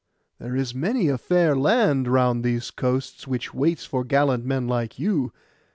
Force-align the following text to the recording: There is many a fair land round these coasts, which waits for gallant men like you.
There 0.39 0.55
is 0.55 0.73
many 0.73 1.09
a 1.09 1.17
fair 1.19 1.55
land 1.55 2.07
round 2.07 2.43
these 2.43 2.71
coasts, 2.71 3.27
which 3.27 3.53
waits 3.53 3.85
for 3.85 4.03
gallant 4.03 4.43
men 4.43 4.67
like 4.67 4.97
you. 4.97 5.31